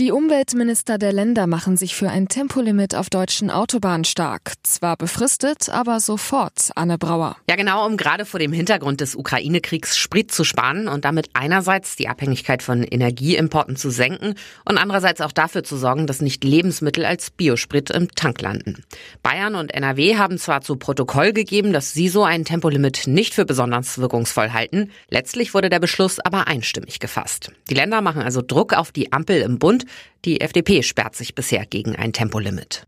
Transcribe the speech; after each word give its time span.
Die 0.00 0.10
Umweltminister 0.10 0.98
der 0.98 1.12
Länder 1.12 1.46
machen 1.46 1.76
sich 1.76 1.94
für 1.94 2.10
ein 2.10 2.26
Tempolimit 2.26 2.96
auf 2.96 3.10
deutschen 3.10 3.48
Autobahnen 3.48 4.02
stark. 4.02 4.54
Zwar 4.64 4.96
befristet, 4.96 5.68
aber 5.68 6.00
sofort, 6.00 6.70
Anne 6.74 6.98
Brauer. 6.98 7.36
Ja, 7.48 7.54
genau, 7.54 7.86
um 7.86 7.96
gerade 7.96 8.24
vor 8.24 8.40
dem 8.40 8.52
Hintergrund 8.52 9.00
des 9.00 9.14
Ukraine-Kriegs 9.14 9.96
Sprit 9.96 10.32
zu 10.32 10.42
sparen 10.42 10.88
und 10.88 11.04
damit 11.04 11.30
einerseits 11.34 11.94
die 11.94 12.08
Abhängigkeit 12.08 12.64
von 12.64 12.82
Energieimporten 12.82 13.76
zu 13.76 13.90
senken 13.90 14.34
und 14.64 14.78
andererseits 14.78 15.20
auch 15.20 15.30
dafür 15.30 15.62
zu 15.62 15.76
sorgen, 15.76 16.08
dass 16.08 16.20
nicht 16.20 16.42
Lebensmittel 16.42 17.04
als 17.04 17.30
Biosprit 17.30 17.90
im 17.90 18.10
Tank 18.16 18.40
landen. 18.40 18.82
Bayern 19.22 19.54
und 19.54 19.72
NRW 19.72 20.16
haben 20.16 20.38
zwar 20.38 20.62
zu 20.62 20.74
Protokoll 20.74 21.32
gegeben, 21.32 21.72
dass 21.72 21.92
sie 21.92 22.08
so 22.08 22.24
ein 22.24 22.44
Tempolimit 22.44 23.06
nicht 23.06 23.32
für 23.32 23.44
besonders 23.44 23.98
wirkungsvoll 23.98 24.52
halten. 24.52 24.90
Letztlich 25.08 25.54
wurde 25.54 25.70
der 25.70 25.78
Beschluss 25.78 26.18
aber 26.18 26.48
einstimmig 26.48 26.98
gefasst. 26.98 27.52
Die 27.70 27.74
Länder 27.74 28.00
machen 28.00 28.22
also 28.22 28.42
Druck 28.42 28.72
auf 28.72 28.90
die 28.90 29.12
Ampel 29.12 29.40
im 29.40 29.60
Bund 29.60 29.83
die 30.24 30.40
FDP 30.40 30.82
sperrt 30.82 31.16
sich 31.16 31.34
bisher 31.34 31.66
gegen 31.66 31.96
ein 31.96 32.12
Tempolimit. 32.12 32.86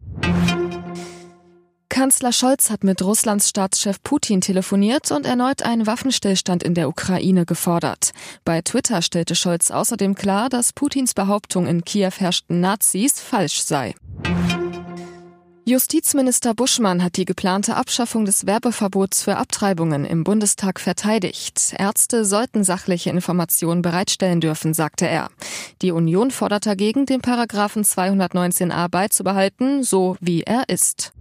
Kanzler 1.96 2.32
Scholz 2.32 2.68
hat 2.68 2.84
mit 2.84 3.00
Russlands 3.00 3.48
Staatschef 3.48 4.02
Putin 4.02 4.42
telefoniert 4.42 5.10
und 5.12 5.24
erneut 5.24 5.62
einen 5.62 5.86
Waffenstillstand 5.86 6.62
in 6.62 6.74
der 6.74 6.88
Ukraine 6.88 7.46
gefordert. 7.46 8.10
Bei 8.44 8.60
Twitter 8.60 9.00
stellte 9.00 9.34
Scholz 9.34 9.70
außerdem 9.70 10.14
klar, 10.14 10.50
dass 10.50 10.74
Putins 10.74 11.14
Behauptung, 11.14 11.66
in 11.66 11.84
Kiew 11.84 12.12
herrschten 12.18 12.60
Nazis, 12.60 13.18
falsch 13.18 13.62
sei. 13.62 13.94
Justizminister 15.68 16.54
Buschmann 16.54 17.02
hat 17.02 17.16
die 17.16 17.24
geplante 17.24 17.74
Abschaffung 17.74 18.24
des 18.24 18.46
Werbeverbots 18.46 19.24
für 19.24 19.36
Abtreibungen 19.36 20.04
im 20.04 20.22
Bundestag 20.22 20.78
verteidigt. 20.78 21.74
Ärzte 21.76 22.24
sollten 22.24 22.62
sachliche 22.62 23.10
Informationen 23.10 23.82
bereitstellen 23.82 24.40
dürfen, 24.40 24.74
sagte 24.74 25.08
er. 25.08 25.28
Die 25.82 25.90
Union 25.90 26.30
fordert 26.30 26.66
dagegen, 26.66 27.04
den 27.04 27.20
Paragraphen 27.20 27.82
219a 27.82 28.88
beizubehalten, 28.88 29.82
so 29.82 30.16
wie 30.20 30.42
er 30.42 30.68
ist. 30.68 31.12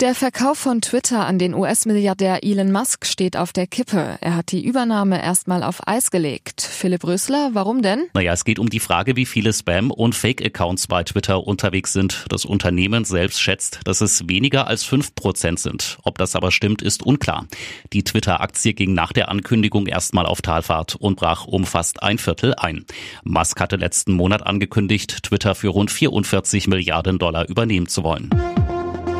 Der 0.00 0.14
Verkauf 0.14 0.56
von 0.56 0.80
Twitter 0.80 1.26
an 1.26 1.38
den 1.38 1.52
US-Milliardär 1.52 2.42
Elon 2.42 2.72
Musk 2.72 3.04
steht 3.04 3.36
auf 3.36 3.52
der 3.52 3.66
Kippe. 3.66 4.16
Er 4.22 4.34
hat 4.34 4.50
die 4.50 4.64
Übernahme 4.64 5.22
erstmal 5.22 5.62
auf 5.62 5.86
Eis 5.86 6.10
gelegt. 6.10 6.62
Philipp 6.62 7.04
Rösler, 7.04 7.50
warum 7.52 7.82
denn? 7.82 8.04
Naja, 8.14 8.32
es 8.32 8.46
geht 8.46 8.58
um 8.58 8.70
die 8.70 8.80
Frage, 8.80 9.14
wie 9.16 9.26
viele 9.26 9.52
Spam- 9.52 9.90
und 9.90 10.14
Fake-Accounts 10.14 10.86
bei 10.86 11.04
Twitter 11.04 11.46
unterwegs 11.46 11.92
sind. 11.92 12.24
Das 12.30 12.46
Unternehmen 12.46 13.04
selbst 13.04 13.42
schätzt, 13.42 13.80
dass 13.84 14.00
es 14.00 14.26
weniger 14.26 14.66
als 14.68 14.84
fünf 14.84 15.14
Prozent 15.14 15.60
sind. 15.60 15.98
Ob 16.02 16.16
das 16.16 16.34
aber 16.34 16.50
stimmt, 16.50 16.80
ist 16.80 17.04
unklar. 17.04 17.46
Die 17.92 18.02
Twitter-Aktie 18.02 18.72
ging 18.72 18.94
nach 18.94 19.12
der 19.12 19.28
Ankündigung 19.28 19.86
erstmal 19.86 20.24
auf 20.24 20.40
Talfahrt 20.40 20.96
und 20.96 21.16
brach 21.16 21.44
um 21.44 21.66
fast 21.66 22.02
ein 22.02 22.16
Viertel 22.16 22.54
ein. 22.54 22.86
Musk 23.22 23.60
hatte 23.60 23.76
letzten 23.76 24.14
Monat 24.14 24.46
angekündigt, 24.46 25.24
Twitter 25.24 25.54
für 25.54 25.68
rund 25.68 25.90
44 25.90 26.68
Milliarden 26.68 27.18
Dollar 27.18 27.46
übernehmen 27.50 27.86
zu 27.86 28.02
wollen. 28.02 28.30